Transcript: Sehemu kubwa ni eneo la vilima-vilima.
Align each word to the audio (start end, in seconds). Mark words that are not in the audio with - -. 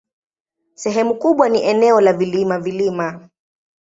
Sehemu 0.73 1.15
kubwa 1.15 1.49
ni 1.49 1.63
eneo 1.63 2.01
la 2.01 2.13
vilima-vilima. 2.13 3.29